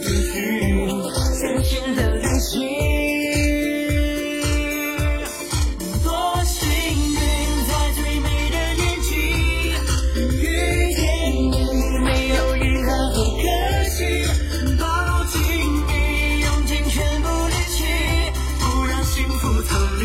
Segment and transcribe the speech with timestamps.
[0.00, 0.34] 继续
[1.40, 2.60] 从前的旅行，
[6.04, 6.10] 多
[6.44, 7.18] 幸运
[7.66, 9.08] 在最美的年纪
[10.42, 10.44] 遇
[10.94, 11.00] 见
[11.32, 11.54] 你。
[12.04, 13.42] 没有任何可可
[13.88, 13.96] 惜，
[14.78, 14.84] 抱
[15.24, 15.34] 紧
[15.88, 15.90] 你，
[16.42, 17.78] 用尽全部力气，
[18.60, 20.04] 不让幸福逃离。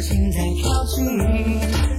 [0.00, 1.97] 心在靠近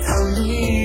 [0.00, 0.77] 逃离